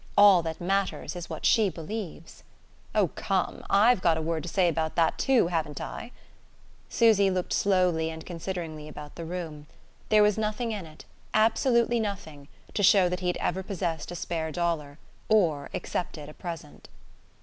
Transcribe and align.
All 0.17 0.41
that 0.41 0.59
matters 0.59 1.15
is 1.15 1.29
what 1.29 1.45
she 1.45 1.69
believes." 1.69 2.43
"Oh, 2.95 3.09
come! 3.09 3.63
I've 3.69 4.01
got 4.01 4.17
a 4.17 4.21
word 4.23 4.41
to 4.41 4.49
say 4.49 4.67
about 4.67 4.95
that 4.95 5.19
too, 5.19 5.45
haven't 5.49 5.79
I?" 5.79 6.11
Susy 6.89 7.29
looked 7.29 7.53
slowly 7.53 8.09
and 8.09 8.25
consideringly 8.25 8.87
about 8.87 9.13
the 9.13 9.25
room. 9.25 9.67
There 10.09 10.23
was 10.23 10.39
nothing 10.39 10.71
in 10.71 10.87
it, 10.87 11.05
absolutely 11.35 11.99
nothing, 11.99 12.47
to 12.73 12.81
show 12.81 13.09
that 13.09 13.19
he 13.19 13.27
had 13.27 13.37
ever 13.37 13.61
possessed 13.61 14.09
a 14.09 14.15
spare 14.15 14.51
dollar 14.51 14.97
or 15.29 15.69
accepted 15.71 16.29
a 16.29 16.33
present. 16.33 16.89